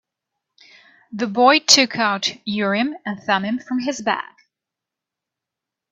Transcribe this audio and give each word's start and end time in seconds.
The 1.11 1.27
boy 1.27 1.59
took 1.59 1.95
out 1.95 2.27
Urim 2.47 2.95
and 3.05 3.21
Thummim 3.21 3.59
from 3.59 3.81
his 3.81 4.01
bag. 4.01 4.33